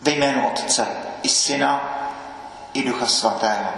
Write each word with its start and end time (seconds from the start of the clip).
Ve 0.00 0.10
jménu 0.10 0.48
Otce 0.48 0.86
i 1.22 1.28
Syna 1.28 1.98
i 2.72 2.82
Ducha 2.82 3.06
Svatého. 3.06 3.70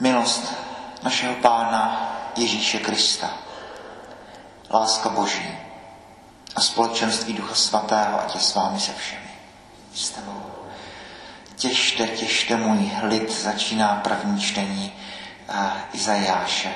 Milost 0.00 0.54
našeho 1.02 1.34
Pána 1.34 2.10
Ježíše 2.36 2.78
Krista, 2.78 3.30
láska 4.70 5.08
Boží 5.08 5.58
a 6.56 6.60
společenství 6.60 7.34
Ducha 7.34 7.54
Svatého, 7.54 8.20
ať 8.20 8.34
je 8.34 8.40
s 8.40 8.54
vámi 8.54 8.80
se 8.80 8.92
všemi. 8.92 9.30
S 9.94 10.10
tebou. 10.10 10.42
Těšte, 11.56 12.06
těšte 12.06 12.56
můj 12.56 12.90
lid, 13.02 13.30
začíná 13.42 14.00
první 14.04 14.40
čtení 14.40 14.92
uh, 15.48 15.56
Izajáše. 15.92 16.74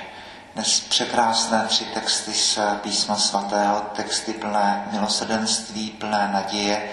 Dnes 0.58 0.80
překrásné 0.80 1.64
tři 1.68 1.84
texty 1.84 2.34
z 2.34 2.58
písma 2.82 3.16
svatého, 3.16 3.80
texty 3.80 4.32
plné 4.32 4.88
milosedenství, 4.92 5.90
plné 5.90 6.30
naděje, 6.32 6.90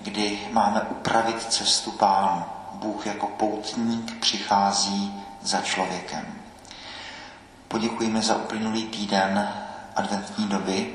kdy 0.00 0.48
máme 0.52 0.80
upravit 0.80 1.42
cestu 1.52 1.90
pánu. 1.90 2.44
Bůh 2.72 3.06
jako 3.06 3.26
poutník 3.26 4.20
přichází 4.20 5.24
za 5.42 5.60
člověkem. 5.60 6.34
Poděkujeme 7.68 8.22
za 8.22 8.36
uplynulý 8.36 8.84
týden 8.86 9.52
adventní 9.96 10.48
doby 10.48 10.94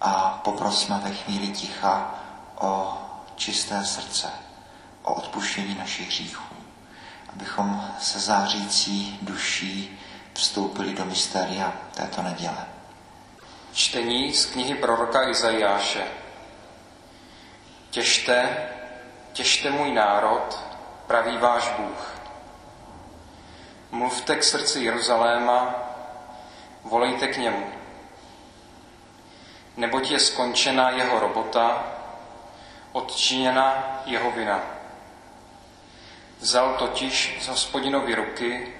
a 0.00 0.40
poprosme 0.44 1.00
ve 1.04 1.10
chvíli 1.10 1.48
ticha 1.48 2.14
o 2.60 2.98
čisté 3.36 3.84
srdce, 3.84 4.30
o 5.02 5.14
odpuštění 5.14 5.74
našich 5.74 6.08
hříchů, 6.08 6.54
abychom 7.32 7.84
se 8.00 8.20
zářící 8.20 9.18
duší 9.22 9.63
vstoupili 10.54 10.94
do 10.94 11.04
mystéria 11.04 11.72
této 11.94 12.22
neděle. 12.22 12.66
Čtení 13.72 14.32
z 14.32 14.46
knihy 14.46 14.74
proroka 14.74 15.28
Izajáše. 15.28 16.06
Těšte, 17.90 18.68
těšte 19.32 19.70
můj 19.70 19.92
národ, 19.92 20.60
praví 21.06 21.36
váš 21.38 21.72
Bůh. 21.78 22.20
Mluvte 23.90 24.36
k 24.36 24.44
srdci 24.44 24.80
Jeruzaléma, 24.80 25.74
volejte 26.84 27.28
k 27.28 27.36
němu. 27.36 27.66
Neboť 29.76 30.10
je 30.10 30.18
skončena 30.18 30.90
jeho 30.90 31.20
robota, 31.20 31.84
odčiněna 32.92 34.00
jeho 34.06 34.30
vina. 34.30 34.60
Vzal 36.40 36.74
totiž 36.78 37.38
z 37.42 37.48
hospodinovy 37.48 38.14
ruky 38.14 38.74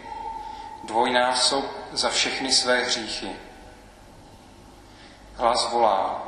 dvojnásob 0.86 1.64
za 1.92 2.10
všechny 2.10 2.52
své 2.52 2.84
hříchy. 2.84 3.30
Hlas 5.34 5.70
volá. 5.70 6.22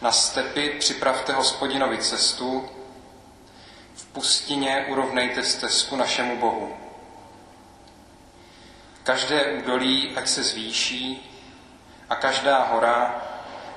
Na 0.00 0.12
stepy 0.12 0.70
připravte 0.70 1.32
hospodinovi 1.32 1.98
cestu, 1.98 2.70
v 3.94 4.04
pustině 4.06 4.86
urovnejte 4.88 5.44
stezku 5.44 5.96
našemu 5.96 6.36
Bohu. 6.36 6.76
Každé 9.02 9.52
údolí, 9.52 10.16
ať 10.16 10.28
se 10.28 10.42
zvýší, 10.42 11.30
a 12.10 12.14
každá 12.14 12.64
hora 12.64 13.22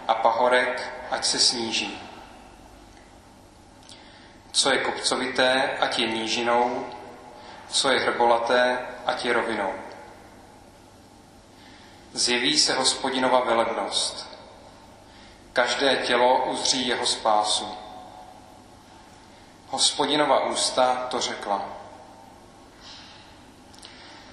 a 0.08 0.14
pahorek, 0.14 0.94
ať 1.12 1.26
se 1.26 1.40
sníží. 1.40 2.02
Co 4.52 4.72
je 4.72 4.78
kopcovité, 4.78 5.78
ať 5.80 6.00
je 6.00 6.08
nížinou, 6.08 6.86
co 7.70 7.92
je 7.92 8.00
hrbolaté, 8.00 8.88
ať 9.06 9.26
je 9.26 9.34
rovinou. 9.34 9.74
Zjeví 12.14 12.60
se 12.60 12.74
hospodinova 12.74 13.40
velebnost. 13.40 14.38
Každé 15.54 15.96
tělo 15.96 16.46
uzří 16.46 16.88
jeho 16.88 17.06
spásu. 17.06 17.68
Hospodinova 19.70 20.46
ústa 20.46 21.08
to 21.10 21.22
řekla. 21.22 21.66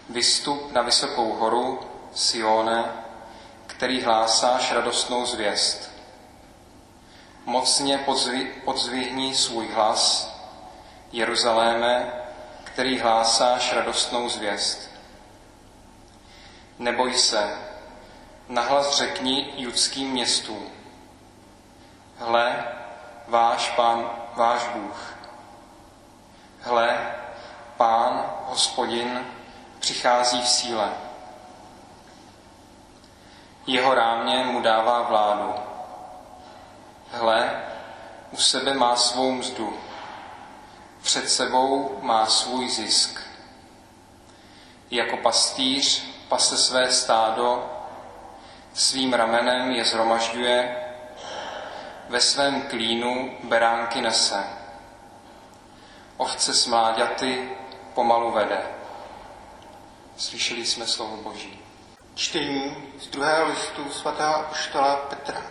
Vystup 0.08 0.72
na 0.72 0.82
vysokou 0.82 1.32
horu, 1.32 1.80
Sione, 2.14 2.92
který 3.66 4.02
hlásáš 4.02 4.72
radostnou 4.72 5.26
zvěst. 5.26 5.90
Mocně 7.44 8.04
podzvihni 8.64 9.34
svůj 9.34 9.68
hlas, 9.68 10.34
Jeruzaléme, 11.12 12.23
který 12.74 12.98
hlásáš 12.98 13.72
radostnou 13.72 14.28
zvěst. 14.28 14.90
Neboj 16.78 17.14
se, 17.14 17.58
nahlas 18.48 18.96
řekni 18.96 19.52
judským 19.56 20.10
městům. 20.10 20.70
Hle, 22.18 22.64
váš 23.28 23.70
pán, 23.70 24.10
váš 24.34 24.68
Bůh. 24.68 25.16
Hle, 26.60 27.14
pán, 27.76 28.24
hospodin, 28.44 29.26
přichází 29.78 30.42
v 30.42 30.48
síle. 30.48 30.92
Jeho 33.66 33.94
rámě 33.94 34.44
mu 34.44 34.60
dává 34.60 35.02
vládu. 35.02 35.54
Hle, 37.12 37.64
u 38.30 38.36
sebe 38.36 38.74
má 38.74 38.96
svou 38.96 39.32
mzdu 39.32 39.83
před 41.04 41.30
sebou 41.30 41.98
má 42.02 42.26
svůj 42.26 42.68
zisk. 42.68 43.20
Jako 44.90 45.16
pastýř 45.16 46.04
pase 46.28 46.56
své 46.56 46.92
stádo, 46.92 47.70
svým 48.74 49.12
ramenem 49.12 49.70
je 49.70 49.84
zhromažďuje, 49.84 50.76
ve 52.08 52.20
svém 52.20 52.62
klínu 52.62 53.36
beránky 53.42 54.00
nese. 54.00 54.44
Ovce 56.16 56.54
s 56.54 56.66
mláďaty 56.66 57.50
pomalu 57.94 58.32
vede. 58.32 58.62
Slyšeli 60.16 60.66
jsme 60.66 60.86
slovo 60.86 61.16
Boží. 61.16 61.58
Čtení 62.14 62.76
z 62.98 63.06
druhého 63.06 63.48
listu 63.48 63.90
svatého 63.90 64.34
apoštola 64.34 64.96
Petra. 64.96 65.42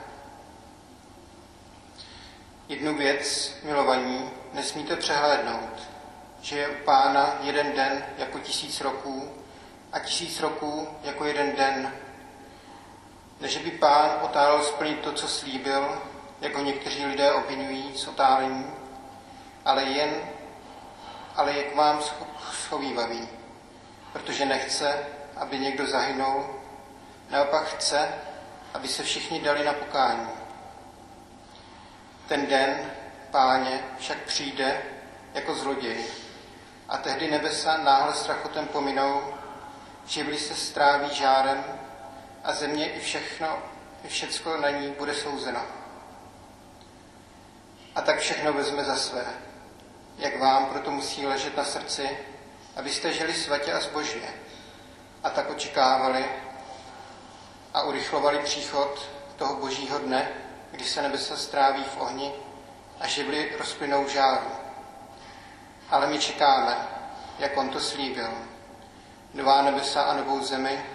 Jednu 2.68 2.97
věc, 2.97 3.53
milovaní, 3.63 4.31
nesmíte 4.53 4.96
přehlédnout, 4.96 5.90
že 6.41 6.57
je 6.57 6.68
u 6.68 6.84
pána 6.84 7.38
jeden 7.41 7.74
den 7.74 8.06
jako 8.18 8.40
tisíc 8.40 8.81
roků 8.81 9.31
a 9.91 10.00
tisíc 10.00 10.40
roků 10.40 10.88
jako 11.03 11.25
jeden 11.25 11.56
den. 11.56 11.94
Než 13.40 13.57
by 13.57 13.72
pán 13.72 14.12
otálel 14.22 14.63
splnit 14.63 15.00
to, 15.00 15.12
co 15.12 15.28
slíbil, 15.28 16.01
jako 16.41 16.59
někteří 16.59 17.06
lidé 17.06 17.31
obvinují 17.31 17.97
s 17.97 18.07
otálením, 18.07 18.74
ale 19.66 19.84
jen, 19.84 20.09
ale 21.35 21.53
je 21.53 21.63
k 21.63 21.75
vám 21.75 22.00
schovývavý, 22.51 23.30
protože 24.13 24.45
nechce, 24.45 25.06
aby 25.35 25.59
někdo 25.59 25.88
zahynul, 25.88 26.45
naopak 27.30 27.68
chce, 27.68 28.09
aby 28.74 28.88
se 28.88 29.03
všichni 29.03 29.40
dali 29.40 29.66
na 29.66 29.74
pokání. 29.74 30.42
Ten 32.28 32.47
den, 32.47 32.91
páně, 33.31 33.79
však 34.00 34.17
přijde 34.17 34.81
jako 35.34 35.56
zloděj. 35.56 36.06
A 36.89 36.97
tehdy 36.97 37.31
nebesa 37.31 37.78
náhle 37.78 38.13
strachotem 38.13 38.67
pominou, 38.67 39.34
živli 40.06 40.38
se 40.38 40.56
stráví 40.56 41.16
žárem 41.16 41.63
a 42.44 42.53
země 42.53 42.91
i 42.91 43.00
všechno, 43.00 43.57
i 44.03 44.07
všecko 44.07 44.57
na 44.57 44.69
ní 44.69 44.88
bude 45.00 45.13
souzeno. 45.13 45.62
A 47.95 48.01
tak 48.01 48.19
všechno 48.19 48.53
vezme 48.53 48.83
za 48.83 48.95
své, 48.95 49.25
jak 50.17 50.39
vám 50.39 50.66
proto 50.66 50.91
musí 50.91 51.25
ležet 51.25 51.57
na 51.57 51.63
srdci, 51.63 52.17
abyste 52.75 53.13
žili 53.13 53.33
svatě 53.33 53.73
a 53.73 53.79
zbožně. 53.79 54.29
A 55.23 55.29
tak 55.29 55.50
očekávali 55.50 56.25
a 57.73 57.81
urychlovali 57.81 58.39
příchod 58.39 59.09
toho 59.35 59.56
božího 59.56 60.00
dne, 60.00 60.42
kdy 60.73 60.85
se 60.85 61.01
nebesa 61.01 61.38
stráví 61.38 61.83
v 61.83 62.01
ohni 62.01 62.33
a 63.00 63.07
živly 63.07 63.51
rozplynou 63.59 64.07
žáru. 64.09 64.47
Ale 65.89 66.07
my 66.07 66.19
čekáme, 66.19 66.88
jak 67.39 67.57
on 67.57 67.69
to 67.69 67.80
slíbil. 67.80 68.30
Nová 69.33 69.62
nebesa 69.62 70.01
a 70.01 70.13
novou 70.13 70.44
zemi, 70.44 70.86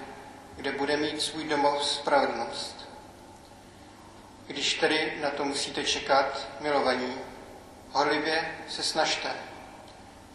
kde 0.57 0.73
bude 0.73 0.97
mít 0.97 1.23
svůj 1.23 1.45
domov 1.45 1.85
spravedlnost. 1.85 2.89
Když 4.47 4.75
tedy 4.75 5.19
na 5.23 5.31
to 5.31 5.45
musíte 5.45 5.85
čekat, 5.85 6.47
milovaní, 6.61 7.15
horlivě 7.93 8.59
se 8.69 8.83
snažte, 8.83 9.31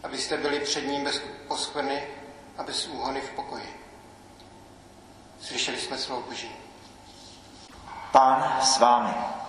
abyste 0.03 0.37
byli 0.37 0.59
před 0.59 0.81
ním 0.81 1.03
bez 1.03 1.21
poskvrny 1.47 2.03
a 2.57 2.63
bez 2.63 2.87
úhony 2.87 3.21
v 3.21 3.31
pokoji. 3.31 3.79
Slyšeli 5.41 5.77
jsme 5.77 5.97
slovo 5.97 6.21
Boží. 6.21 6.55
Pán 8.11 8.61
s 8.61 8.79
vámi. 8.79 9.42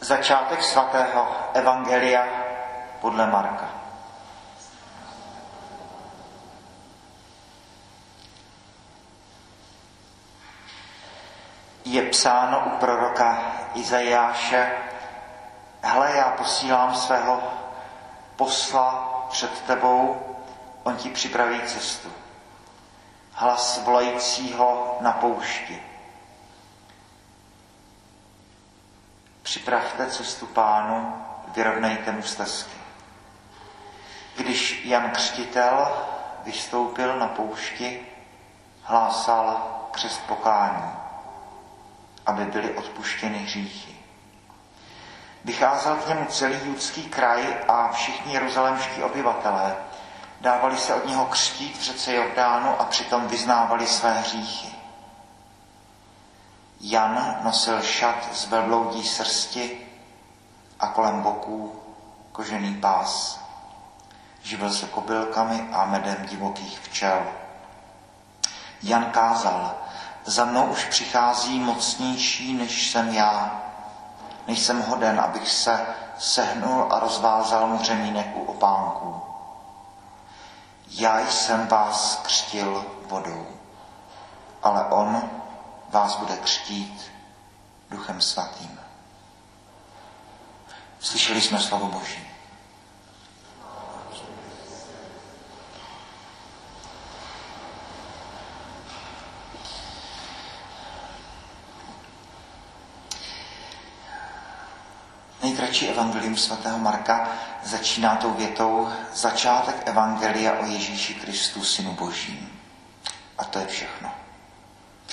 Začátek 0.00 0.62
svatého 0.62 1.28
Evangelia 1.54 2.26
podle 3.00 3.26
Marka. 3.26 3.78
je 11.88 12.02
psáno 12.02 12.62
u 12.66 12.70
proroka 12.70 13.42
Izajáše, 13.74 14.72
hele, 15.82 16.12
já 16.16 16.24
posílám 16.30 16.94
svého 16.94 17.42
posla 18.36 19.26
před 19.30 19.62
tebou, 19.62 20.22
on 20.82 20.96
ti 20.96 21.08
připraví 21.08 21.60
cestu. 21.66 22.12
Hlas 23.32 23.80
volajícího 23.84 24.96
na 25.00 25.12
poušti. 25.12 25.82
Připravte 29.48 30.06
cestu 30.06 30.46
pánu, 30.46 31.24
vyrovnejte 31.54 32.12
mu 32.12 32.22
stezky. 32.22 32.76
Když 34.36 34.84
Jan 34.84 35.10
Křtitel 35.10 35.88
vystoupil 36.44 37.18
na 37.18 37.28
poušti, 37.28 38.06
hlásal 38.82 39.62
křest 39.90 40.26
pokání, 40.26 40.92
aby 42.26 42.44
byly 42.44 42.74
odpuštěny 42.74 43.38
hříchy. 43.38 43.96
Vycházel 45.44 45.96
k 45.96 46.08
němu 46.08 46.24
celý 46.24 46.58
judský 46.64 47.04
kraj 47.04 47.56
a 47.68 47.88
všichni 47.92 48.32
jeruzalemští 48.32 49.02
obyvatelé. 49.02 49.76
Dávali 50.40 50.76
se 50.76 50.94
od 50.94 51.06
něho 51.06 51.26
křtít 51.26 51.78
v 51.78 51.82
řece 51.82 52.14
Jordánu 52.14 52.80
a 52.80 52.84
přitom 52.84 53.28
vyznávali 53.28 53.86
své 53.86 54.12
hříchy. 54.20 54.77
Jan 56.80 57.36
nosil 57.42 57.82
šat 57.82 58.28
z 58.32 58.46
velbloudí 58.46 59.06
srsti 59.06 59.86
a 60.80 60.86
kolem 60.86 61.22
boků 61.22 61.72
kožený 62.32 62.74
pás. 62.74 63.40
Živil 64.42 64.72
se 64.72 64.86
kobylkami 64.86 65.68
a 65.72 65.84
medem 65.84 66.26
divokých 66.26 66.80
včel. 66.80 67.26
Jan 68.82 69.04
kázal, 69.04 69.74
za 70.24 70.44
mnou 70.44 70.66
už 70.66 70.84
přichází 70.84 71.60
mocnější, 71.60 72.54
než 72.54 72.90
jsem 72.90 73.14
já. 73.14 73.62
Nejsem 74.46 74.82
hoden, 74.82 75.20
abych 75.20 75.50
se 75.50 75.86
sehnul 76.18 76.86
a 76.90 76.98
rozvázal 76.98 77.66
mu 77.66 77.78
řemínek 77.84 78.26
u 78.36 78.42
opánků. 78.42 79.22
Já 80.90 81.26
jsem 81.26 81.66
vás 81.66 82.20
křtil 82.22 82.86
vodou, 83.08 83.46
ale 84.62 84.84
on 84.84 85.30
vás 85.88 86.16
bude 86.16 86.36
křtít 86.36 87.10
duchem 87.90 88.20
svatým. 88.20 88.80
Slyšeli 91.00 91.40
jsme 91.40 91.60
slovo 91.60 91.86
Boží. 91.86 92.28
Nejkratší 105.42 105.88
evangelium 105.88 106.36
svatého 106.36 106.78
Marka 106.78 107.28
začíná 107.64 108.16
tou 108.16 108.32
větou 108.34 108.92
začátek 109.14 109.88
evangelia 109.88 110.52
o 110.52 110.64
Ježíši 110.64 111.14
Kristu, 111.14 111.64
synu 111.64 111.92
Božím. 111.92 112.60
A 113.38 113.44
to 113.44 113.58
je 113.58 113.66
všechno. 113.66 114.27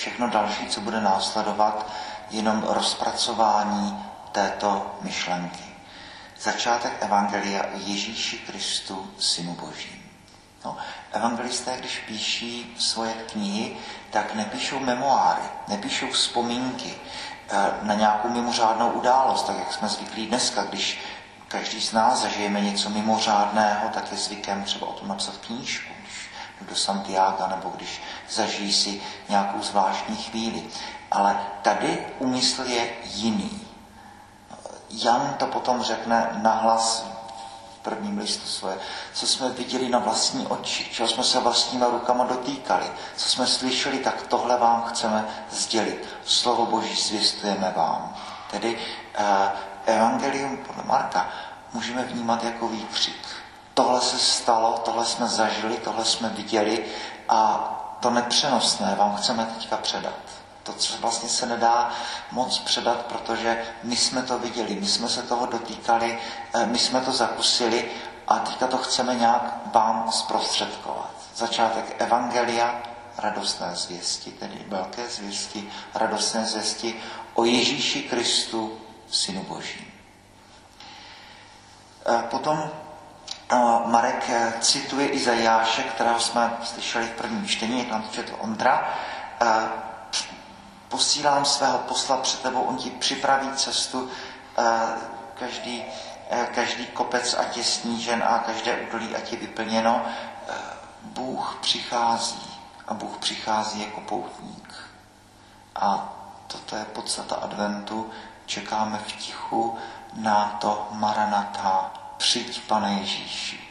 Všechno 0.06 0.28
další, 0.28 0.66
co 0.66 0.80
bude 0.80 1.00
následovat, 1.00 1.86
jenom 2.30 2.62
rozpracování 2.68 4.04
této 4.32 4.96
myšlenky. 5.02 5.64
Začátek 6.40 6.92
evangelia 7.00 7.62
o 7.62 7.78
Ježíši 7.86 8.38
Kristu, 8.38 9.10
synu 9.18 9.52
Božím. 9.52 10.10
No, 10.64 10.76
evangelisté, 11.12 11.76
když 11.76 11.98
píší 11.98 12.74
svoje 12.78 13.12
knihy, 13.12 13.76
tak 14.10 14.34
nepíšou 14.34 14.78
memoáry, 14.78 15.42
nepíšou 15.68 16.10
vzpomínky, 16.10 16.94
Eh, 17.48 17.72
na 17.82 17.94
nějakou 17.94 18.28
mimořádnou 18.28 18.90
událost, 18.90 19.42
tak 19.42 19.58
jak 19.58 19.72
jsme 19.72 19.88
zvyklí 19.88 20.26
dneska, 20.26 20.64
když 20.64 21.00
každý 21.48 21.80
z 21.80 21.92
nás 21.92 22.22
zažijeme 22.22 22.60
něco 22.60 22.90
mimořádného, 22.90 23.88
tak 23.88 24.12
je 24.12 24.18
zvykem 24.18 24.64
třeba 24.64 24.86
o 24.86 24.92
tom 24.92 25.08
napsat 25.08 25.36
knížku, 25.36 25.92
do 26.60 26.76
Santiago, 26.76 27.46
nebo 27.46 27.72
když 27.76 28.02
zažijí 28.30 28.72
si 28.72 29.02
nějakou 29.28 29.62
zvláštní 29.62 30.16
chvíli. 30.16 30.62
Ale 31.10 31.40
tady 31.62 32.06
úmysl 32.18 32.62
je 32.62 32.88
jiný. 33.04 33.66
Jan 34.90 35.34
to 35.38 35.46
potom 35.46 35.82
řekne 35.82 36.38
nahlas 36.42 37.06
prvním 37.86 38.18
listu 38.18 38.46
svoje, 38.46 38.78
co 39.12 39.26
jsme 39.26 39.48
viděli 39.48 39.88
na 39.88 39.98
vlastní 39.98 40.46
oči, 40.46 40.84
čeho 40.92 41.08
jsme 41.08 41.24
se 41.24 41.40
vlastníma 41.40 41.86
rukama 41.86 42.24
dotýkali, 42.24 42.86
co 43.16 43.28
jsme 43.28 43.46
slyšeli, 43.46 43.98
tak 43.98 44.22
tohle 44.22 44.56
vám 44.56 44.82
chceme 44.82 45.28
sdělit. 45.50 46.04
Slovo 46.24 46.66
Boží 46.66 46.94
zvěstujeme 46.94 47.72
vám. 47.76 48.14
Tedy 48.50 48.78
eh, 49.14 49.50
Evangelium 49.86 50.56
podle 50.56 50.82
Marka 50.84 51.28
můžeme 51.72 52.02
vnímat 52.02 52.44
jako 52.44 52.68
výkřik. 52.68 53.35
Tohle 53.76 54.00
se 54.00 54.18
stalo, 54.18 54.78
tohle 54.84 55.06
jsme 55.06 55.26
zažili, 55.26 55.76
tohle 55.76 56.04
jsme 56.04 56.28
viděli 56.28 56.84
a 57.28 57.72
to 58.00 58.10
nepřenosné 58.10 58.94
vám 58.94 59.16
chceme 59.16 59.44
teďka 59.44 59.76
předat. 59.76 60.14
To, 60.62 60.72
co 60.72 60.98
vlastně 60.98 61.28
se 61.28 61.46
nedá 61.46 61.90
moc 62.30 62.58
předat, 62.58 63.06
protože 63.06 63.64
my 63.82 63.96
jsme 63.96 64.22
to 64.22 64.38
viděli, 64.38 64.74
my 64.80 64.86
jsme 64.86 65.08
se 65.08 65.22
toho 65.22 65.46
dotýkali, 65.46 66.18
eh, 66.54 66.66
my 66.66 66.78
jsme 66.78 67.00
to 67.00 67.12
zakusili 67.12 67.90
a 68.28 68.38
teďka 68.38 68.66
to 68.66 68.78
chceme 68.78 69.14
nějak 69.14 69.60
vám 69.72 70.12
zprostředkovat. 70.12 71.10
Začátek 71.34 72.00
Evangelia, 72.02 72.82
radostné 73.18 73.70
zvěsti, 73.74 74.30
tedy 74.30 74.64
velké 74.68 75.08
zvěsti, 75.08 75.72
radostné 75.94 76.44
zvěsti 76.44 77.02
o 77.34 77.44
Ježíši 77.44 78.02
Kristu, 78.02 78.78
Synu 79.10 79.42
Boží. 79.42 79.92
Eh, 82.06 82.22
potom 82.30 82.70
eh, 83.50 83.56
Marek 83.86 84.30
cituje 84.60 85.08
Izajáše, 85.08 85.82
kterého 85.82 86.20
jsme 86.20 86.56
slyšeli 86.64 87.04
v 87.04 87.10
prvním 87.10 87.48
čtení, 87.48 87.84
to 87.84 88.02
četl 88.12 88.34
Ondra, 88.38 88.94
posílám 90.88 91.44
svého 91.44 91.78
posla 91.78 92.16
před 92.16 92.42
tebou, 92.42 92.60
on 92.60 92.76
ti 92.76 92.90
připraví 92.90 93.52
cestu, 93.56 94.10
eh, 94.58 94.62
každý, 95.34 95.84
eh, 96.30 96.48
každý 96.54 96.86
kopec 96.86 97.34
ať 97.34 97.56
je 97.56 97.64
snížen 97.64 98.22
a 98.26 98.38
každé 98.38 98.76
údolí 98.76 99.16
ať 99.16 99.32
je 99.32 99.38
vyplněno. 99.38 100.02
Eh, 100.48 100.54
Bůh 101.02 101.58
přichází 101.60 102.60
a 102.88 102.94
Bůh 102.94 103.18
přichází 103.18 103.80
jako 103.80 104.00
poutník. 104.00 104.74
A 105.74 106.12
toto 106.46 106.76
je 106.76 106.84
podstata 106.84 107.34
adventu. 107.34 108.10
Čekáme 108.46 108.98
v 109.06 109.12
tichu 109.12 109.78
na 110.14 110.56
to 110.60 110.88
Maranatha, 110.90 111.92
přijď 112.18 112.60
pane 112.62 112.92
Ježíši 113.00 113.66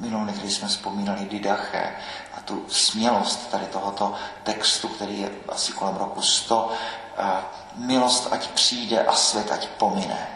minulou 0.00 0.24
neděli 0.24 0.50
jsme 0.50 0.68
vzpomínali 0.68 1.24
Didache 1.24 1.96
a 2.36 2.40
tu 2.40 2.66
smělost 2.68 3.50
tady 3.50 3.66
tohoto 3.66 4.14
textu, 4.42 4.88
který 4.88 5.20
je 5.20 5.30
asi 5.48 5.72
kolem 5.72 5.96
roku 5.96 6.22
100. 6.22 6.72
Milost 7.74 8.32
ať 8.32 8.48
přijde 8.50 9.04
a 9.04 9.12
svět 9.12 9.52
ať 9.52 9.68
pomine. 9.68 10.28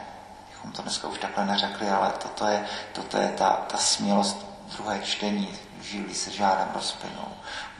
Bychom 0.49 0.73
to 0.73 0.83
dneska 0.83 1.09
už 1.09 1.19
takhle 1.19 1.47
neřekli, 1.47 1.89
ale 1.89 2.13
toto 2.23 2.47
je, 2.47 2.67
toto 2.93 3.17
je 3.17 3.29
ta, 3.29 3.51
ta 3.51 3.79
smělost 3.79 4.47
druhé 4.77 5.01
čtení. 5.03 5.49
Žili 5.83 6.15
se 6.15 6.31
žádem 6.31 6.69
rozplynou. 6.75 7.29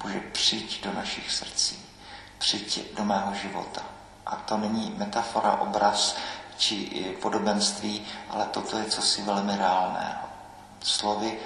Bože, 0.03 0.21
přijď 0.33 0.85
do 0.85 0.93
našich 0.93 1.33
srdcí. 1.33 1.87
Přijď 2.39 2.95
do 2.97 3.05
mého 3.05 3.35
života. 3.35 3.81
A 4.27 4.37
to 4.37 4.57
není 4.57 4.95
metafora, 4.97 5.53
obraz 5.53 6.17
či 6.57 7.17
podobenství, 7.23 8.07
ale 8.31 8.45
toto 8.47 8.79
je 8.79 8.85
cosi 8.85 9.23
velmi 9.23 9.57
reálného. 9.57 10.29
Slovy 10.83 11.39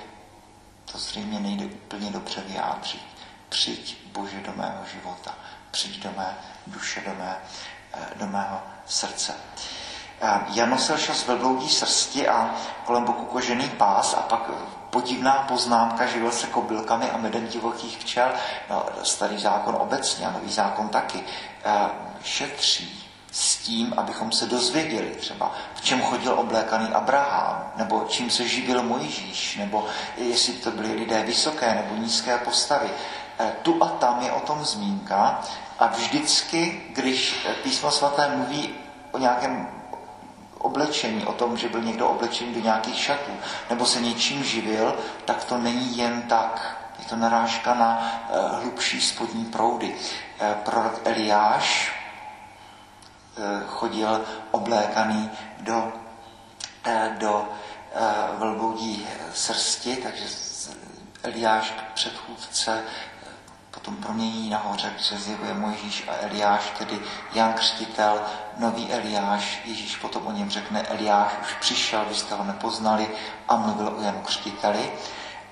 to 0.93 0.99
zřejmě 0.99 1.41
nejde 1.41 1.65
úplně 1.65 2.11
dobře 2.11 2.41
vyjádřit. 2.41 3.03
Přijď, 3.49 3.99
Bože, 4.13 4.41
do 4.41 4.53
mého 4.57 4.85
života. 4.95 5.35
Přijď 5.71 6.03
do 6.03 6.13
mé 6.17 6.39
duše, 6.67 7.03
do, 7.07 7.15
mé, 7.15 7.37
eh, 7.95 8.07
do 8.17 8.27
mého 8.27 8.61
srdce. 8.87 9.35
Eh, 10.21 10.41
Jan 10.49 10.71
nosil 10.71 10.99
šel 10.99 11.15
z 11.15 11.27
velbloudí 11.27 11.69
srsti 11.69 12.29
a 12.29 12.55
kolem 12.85 13.05
boku 13.05 13.25
kožený 13.25 13.69
pás 13.69 14.15
a 14.15 14.21
pak 14.21 14.51
podivná 14.91 15.33
poznámka, 15.33 16.07
živil 16.07 16.33
se 16.33 16.47
kobylkami 16.47 17.11
a 17.11 17.17
medem 17.17 17.49
divokých 17.49 17.99
včel. 17.99 18.33
No, 18.71 18.87
starý 19.03 19.39
zákon 19.39 19.77
obecně 19.79 20.27
a 20.27 20.31
nový 20.31 20.53
zákon 20.53 20.89
taky. 20.89 21.25
Eh, 21.65 21.91
šetří 22.23 23.08
s 23.33 23.57
tím, 23.57 23.95
abychom 23.97 24.33
se 24.33 24.47
dozvěděli 24.47 25.11
třeba, 25.11 25.55
v 25.75 25.81
čem 25.81 26.03
chodil 26.03 26.33
oblékaný 26.39 26.89
Abraham, 26.89 27.73
nebo 27.77 28.05
čím 28.09 28.31
se 28.31 28.49
živil 28.49 28.83
Mojžíš, 28.83 29.57
nebo 29.57 29.87
jestli 30.17 30.53
to 30.53 30.71
byly 30.71 30.95
lidé 30.95 31.23
vysoké 31.23 31.75
nebo 31.75 32.03
nízké 32.03 32.39
postavy. 32.39 32.89
E, 33.41 33.53
tu 33.63 33.85
a 33.85 33.89
tam 33.89 34.23
je 34.23 34.33
o 34.33 34.41
tom 34.41 34.65
zmínka 34.65 35.41
a 35.79 35.87
vždycky, 35.87 36.83
když 36.95 37.47
písmo 37.63 37.91
svaté 37.91 38.37
mluví 38.37 38.75
o 39.13 39.19
nějakém 39.19 39.69
oblečení, 40.59 41.27
o 41.27 41.33
tom, 41.33 41.57
že 41.57 41.69
byl 41.69 41.83
někdo 41.83 42.09
oblečený 42.09 42.55
do 42.55 42.61
nějakých 42.61 42.99
šatů, 42.99 43.33
nebo 43.71 43.87
se 43.87 44.01
něčím 44.01 44.45
živil, 44.45 44.97
tak 45.25 45.45
to 45.45 45.59
není 45.59 45.99
jen 45.99 46.23
tak. 46.23 46.77
Je 46.99 47.05
to 47.05 47.17
narážka 47.17 47.75
na 47.75 48.23
uh, 48.31 48.61
hlubší 48.61 49.01
spodní 49.01 49.45
proudy. 49.45 49.95
Prorok 50.65 51.01
Eliáš 51.05 51.98
chodil 53.67 54.25
oblékaný 54.51 55.31
do, 55.61 55.93
do 57.19 57.49
vlboudí 58.39 59.09
srsti, 59.35 59.97
takže 59.97 60.25
Eliáš 61.23 61.75
předchůdce 61.95 62.83
potom 63.71 63.97
promění 63.97 64.51
nahoře, 64.51 64.91
kde 64.95 65.05
se 65.05 65.19
zjevuje 65.19 65.55
Mojžíš 65.55 66.09
a 66.09 66.13
Eliáš, 66.21 66.73
tedy 66.79 67.01
Jan 67.33 67.53
Křtitel, 67.53 68.21
nový 68.57 68.93
Eliáš. 68.93 69.61
Ježíš 69.65 69.97
potom 69.97 70.27
o 70.27 70.33
něm 70.33 70.51
řekne, 70.51 70.83
Eliáš 70.83 71.33
už 71.43 71.55
přišel, 71.55 72.05
vy 72.09 72.15
jste 72.15 72.35
ho 72.35 72.45
nepoznali 72.45 73.09
a 73.49 73.57
mluvil 73.57 73.95
o 73.99 74.03
Janu 74.03 74.21
Křtiteli. 74.21 74.93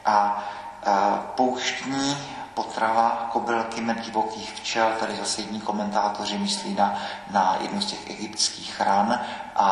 A, 0.05 0.45
a 0.87 1.17
pouštní 1.35 2.36
potrava 2.57 3.29
kobylky 3.33 3.81
med 3.81 4.01
divokých 4.01 4.55
včel, 4.55 4.93
tady 5.01 5.17
zase 5.17 5.41
jední 5.41 5.61
komentátoři 5.61 6.39
myslí 6.39 6.75
na, 6.75 6.99
na 7.31 7.57
jednu 7.61 7.81
z 7.81 7.87
těch 7.87 8.11
egyptských 8.11 8.81
ran 8.81 9.21
a 9.57 9.69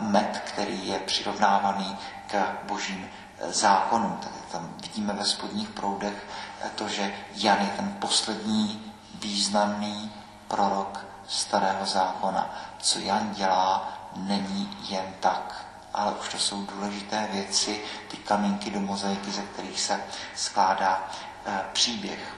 med, 0.00 0.42
který 0.44 0.88
je 0.88 0.98
přirovnávaný 0.98 1.96
k 2.26 2.56
božím 2.68 3.08
zákonům. 3.48 4.18
Tak 4.22 4.32
tam 4.52 4.74
vidíme 4.82 5.12
ve 5.12 5.24
spodních 5.24 5.68
proudech 5.68 6.26
to, 6.74 6.88
že 6.88 7.14
Jan 7.34 7.58
je 7.60 7.72
ten 7.76 7.96
poslední 7.98 8.92
významný 9.14 10.12
prorok 10.48 11.04
starého 11.28 11.86
zákona. 11.86 12.54
Co 12.78 12.98
Jan 12.98 13.34
dělá, 13.34 13.92
není 14.16 14.78
jen 14.88 15.14
tak, 15.20 15.66
ale 15.94 16.12
už 16.12 16.28
to 16.28 16.38
jsou 16.38 16.66
důležité 16.66 17.28
věci, 17.32 17.80
ty 18.08 18.16
kamínky 18.16 18.70
do 18.70 18.80
mozaiky, 18.80 19.30
ze 19.30 19.42
kterých 19.42 19.80
se 19.80 20.00
skládá 20.34 21.00
e, 21.00 21.31
příběh. 21.72 22.36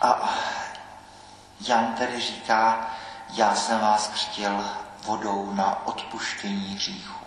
A 0.00 0.34
Jan 1.60 1.94
tedy 1.94 2.20
říká, 2.20 2.90
já 3.28 3.54
jsem 3.54 3.80
vás 3.80 4.08
křtil 4.08 4.64
vodou 5.04 5.54
na 5.54 5.86
odpuštění 5.86 6.74
hříchu 6.74 7.18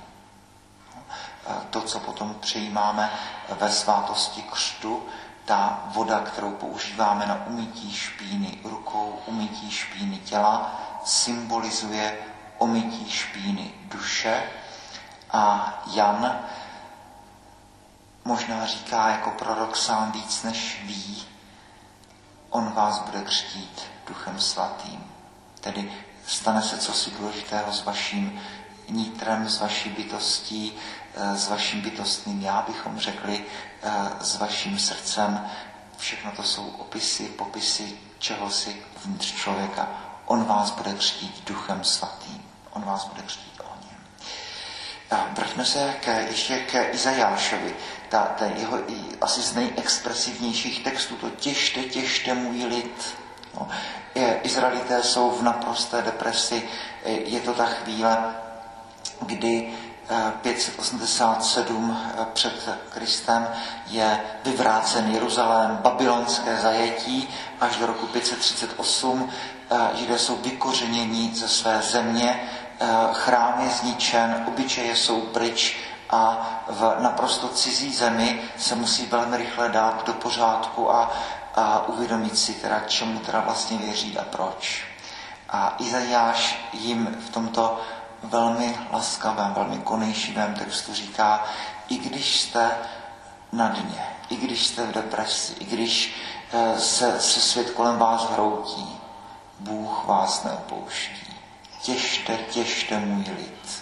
to, 1.70 1.82
co 1.82 2.00
potom 2.00 2.36
přijímáme 2.40 3.12
ve 3.50 3.72
svátosti 3.72 4.42
křtu, 4.42 5.04
ta 5.46 5.84
voda, 5.86 6.20
kterou 6.20 6.52
používáme 6.52 7.26
na 7.26 7.46
umytí 7.46 7.94
špíny 7.94 8.60
rukou, 8.64 9.20
umytí 9.26 9.72
špíny 9.72 10.18
těla, 10.18 10.72
symbolizuje 11.04 12.18
umytí 12.58 13.12
špíny 13.12 13.74
duše. 13.86 14.44
A 15.32 15.74
Jan 15.94 16.40
možná 18.26 18.66
říká 18.66 19.10
jako 19.10 19.32
prorok 19.32 19.78
sám 19.78 20.12
víc 20.12 20.44
než 20.44 20.82
ví, 20.84 21.24
on 22.50 22.72
vás 22.72 23.00
bude 23.00 23.22
křtít 23.22 23.82
duchem 24.08 24.40
svatým. 24.40 25.04
Tedy 25.62 25.94
stane 26.28 26.62
se 26.62 26.78
cosi 26.78 27.12
důležitého 27.12 27.74
s 27.74 27.86
vaším 27.86 28.42
nitrem, 28.90 29.50
s 29.50 29.60
vaší 29.60 29.90
bytostí, 29.90 30.80
Eh, 31.16 31.38
s 31.38 31.50
vaším 31.50 31.82
bytostným 31.82 32.42
já, 32.42 32.64
bychom 32.68 33.00
řekli, 33.00 33.46
eh, 33.84 33.92
s 34.22 34.38
vaším 34.38 34.80
srdcem. 34.80 35.50
Všechno 35.98 36.32
to 36.32 36.44
jsou 36.44 36.68
opisy, 36.68 37.24
popisy 37.28 37.98
čehosi 38.20 38.84
vnitř 39.06 39.36
člověka. 39.36 39.88
On 40.26 40.44
vás 40.44 40.72
bude 40.72 40.94
křtít 40.94 41.44
duchem 41.48 41.84
svatým. 41.84 42.46
On 42.74 42.82
vás 42.84 43.06
bude 43.06 43.22
křtít 43.22 43.62
ohněm. 43.64 43.98
Vraťme 45.36 45.66
se 45.66 45.96
k, 46.02 46.08
ještě 46.08 46.60
k 46.60 46.94
Izajášovi. 46.94 47.76
Ta, 48.12 48.36
ta 48.40 48.46
jeho 48.46 48.78
asi 49.22 49.42
z 49.42 49.56
nejexpresivnějších 49.56 50.84
textů, 50.84 51.16
to 51.16 51.30
těšte, 51.30 51.84
těšte 51.84 52.34
můj 52.34 52.66
lid. 52.66 53.18
No, 53.56 53.68
Izraelité 54.44 55.04
jsou 55.04 55.32
v 55.32 55.44
naprosté 55.44 56.02
depresi. 56.02 56.64
Je 57.06 57.40
to 57.40 57.54
ta 57.54 57.66
chvíle, 57.66 58.36
kdy 59.22 59.74
587 60.42 61.98
eh, 62.20 62.26
před 62.34 62.70
Kristem 62.90 63.48
je 63.88 64.20
vyvrácen 64.46 65.12
Jeruzalém, 65.12 65.78
babylonské 65.82 66.58
zajetí 66.58 67.30
až 67.62 67.76
do 67.76 67.86
roku 67.86 68.08
538. 68.08 69.30
Eh, 69.72 69.98
Židé 69.98 70.20
jsou 70.20 70.36
vykořeněni 70.36 71.32
ze 71.36 71.48
své 71.48 71.82
země, 71.82 72.50
eh, 72.80 72.88
chrám 73.14 73.62
je 73.64 73.70
zničen, 73.70 74.44
obyčeje 74.48 74.96
jsou 74.96 75.22
pryč 75.22 75.78
a 76.12 76.50
v 76.68 76.96
naprosto 77.00 77.48
cizí 77.48 77.94
zemi 77.94 78.42
se 78.58 78.76
musí 78.76 79.06
velmi 79.06 79.38
rychle 79.38 79.70
dát 79.70 80.06
do 80.06 80.14
pořádku 80.14 80.92
a, 80.92 81.12
a 81.56 81.88
uvědomit 81.88 82.38
si, 82.38 82.54
teda, 82.54 82.80
čemu 82.80 83.20
teda 83.20 83.40
vlastně 83.40 83.78
věří 83.78 84.18
a 84.18 84.24
proč. 84.24 84.86
A 85.50 85.76
Izajáš 85.80 86.70
jim 86.74 87.18
v 87.28 87.30
tomto 87.30 87.80
velmi 88.24 88.78
laskavém, 88.92 89.54
velmi 89.54 89.78
konejšivém 89.78 90.54
textu 90.54 90.94
říká, 90.94 91.44
i 91.90 91.98
když 91.98 92.42
jste 92.42 92.72
na 93.52 93.68
dně, 93.68 94.06
i 94.30 94.36
když 94.36 94.68
jste 94.68 94.86
v 94.86 94.92
depresi, 94.92 95.54
i 95.60 95.66
když 95.66 96.16
eh, 96.54 96.80
se, 96.80 97.22
se 97.22 97.40
svět 97.40 97.70
kolem 97.70 97.98
vás 97.98 98.30
hroutí, 98.30 98.98
Bůh 99.60 100.06
vás 100.06 100.44
neopouští. 100.44 101.38
Těšte, 101.82 102.38
těšte 102.38 103.00
můj 103.00 103.26
lid. 103.38 103.81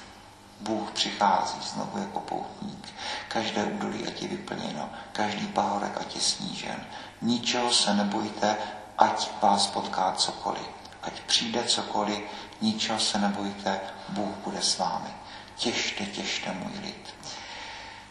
Bůh 0.59 0.91
přichází 0.91 1.57
znovu 1.61 1.97
jako 1.97 2.19
poutník. 2.19 2.93
Každé 3.27 3.63
údolí 3.63 4.07
ať 4.07 4.21
je 4.21 4.27
vyplněno, 4.27 4.89
každý 5.11 5.47
pahorek 5.47 5.97
ať 6.01 6.15
je 6.15 6.21
snížen. 6.21 6.85
Ničeho 7.21 7.73
se 7.73 7.93
nebojte, 7.93 8.57
ať 8.97 9.29
vás 9.41 9.67
potká 9.67 10.11
cokoliv. 10.11 10.67
Ať 11.03 11.13
přijde 11.19 11.63
cokoliv, 11.63 12.19
ničeho 12.61 12.99
se 12.99 13.17
nebojte, 13.19 13.79
Bůh 14.09 14.35
bude 14.43 14.61
s 14.61 14.77
vámi. 14.77 15.09
Těšte, 15.55 16.05
těšte 16.05 16.51
můj 16.51 16.79
lid. 16.81 17.15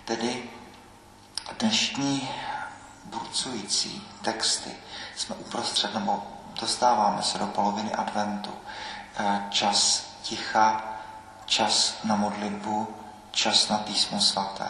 Tedy 0.05 0.43
dnešní 1.59 2.29
burcující 3.05 4.09
texty 4.23 4.71
jsme 5.17 5.35
uprostřed, 5.35 5.95
nebo 5.95 6.23
dostáváme 6.61 7.23
se 7.23 7.39
do 7.39 7.47
poloviny 7.47 7.95
adventu. 7.95 8.51
Eh, 9.19 9.43
čas 9.51 10.07
ticha, 10.23 10.98
čas 11.49 11.97
na 12.05 12.17
modlitbu, 12.17 12.95
čas 13.31 13.69
na 13.69 13.79
písmo 13.79 14.21
svaté, 14.21 14.69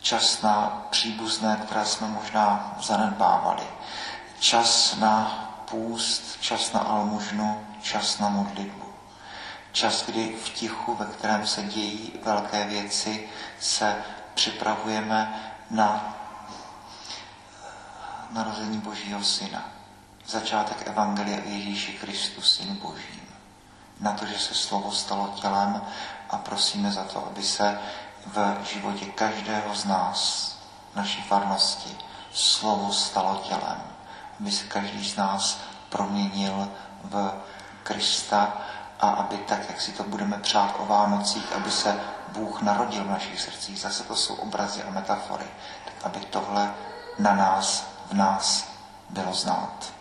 čas 0.00 0.42
na 0.42 0.86
příbuzné, 0.90 1.62
které 1.64 1.84
jsme 1.84 2.08
možná 2.08 2.76
zanedbávali, 2.80 3.66
čas 4.38 4.96
na 4.96 5.42
půst, 5.70 6.40
čas 6.40 6.72
na 6.72 6.80
almužnu, 6.80 7.66
čas 7.82 8.18
na 8.18 8.28
modlitbu. 8.28 8.86
Čas, 9.72 10.02
kdy 10.06 10.36
v 10.44 10.50
tichu, 10.50 10.94
ve 10.94 11.06
kterém 11.06 11.46
se 11.46 11.62
dějí 11.62 12.12
velké 12.22 12.64
věci, 12.64 13.28
se 13.60 14.04
připravujeme 14.34 15.52
na 15.70 16.16
narození 18.30 18.78
Božího 18.78 19.24
Syna. 19.24 19.64
Začátek 20.26 20.86
Evangelia 20.86 21.40
Ježíši 21.44 21.92
Kristu, 21.92 22.42
Synu 22.42 22.74
Božím. 22.74 23.25
Na 24.00 24.12
to, 24.12 24.26
že 24.26 24.38
se 24.38 24.54
slovo 24.54 24.92
stalo 24.92 25.28
tělem 25.28 25.82
a 26.30 26.36
prosíme 26.36 26.92
za 26.92 27.04
to, 27.04 27.26
aby 27.26 27.42
se 27.42 27.78
v 28.26 28.56
životě 28.72 29.04
každého 29.06 29.74
z 29.74 29.84
nás, 29.84 30.52
naší 30.94 31.22
farnosti, 31.22 31.96
slovo 32.32 32.92
stalo 32.92 33.36
tělem. 33.48 33.82
Aby 34.40 34.50
se 34.52 34.64
každý 34.64 35.08
z 35.08 35.16
nás 35.16 35.58
proměnil 35.88 36.68
v 37.04 37.32
Krista 37.82 38.52
a 39.00 39.08
aby 39.08 39.38
tak, 39.38 39.68
jak 39.68 39.80
si 39.80 39.92
to 39.92 40.02
budeme 40.02 40.38
přát 40.38 40.74
o 40.78 40.86
Vánocích, 40.86 41.52
aby 41.52 41.70
se 41.70 42.00
Bůh 42.28 42.62
narodil 42.62 43.04
v 43.04 43.10
našich 43.10 43.40
srdcích. 43.40 43.80
Zase 43.80 44.04
to 44.04 44.16
jsou 44.16 44.34
obrazy 44.34 44.82
a 44.82 44.90
metafory. 44.90 45.46
Tak 45.84 45.94
aby 46.04 46.20
tohle 46.20 46.74
na 47.18 47.34
nás, 47.34 47.86
v 48.06 48.12
nás 48.12 48.68
bylo 49.10 49.34
znát. 49.34 49.92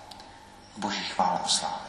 Boží 0.77 1.03
chvále 1.03 1.39
a 1.45 1.47
slávy. 1.47 1.84